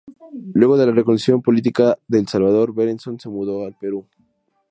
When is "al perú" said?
3.67-4.07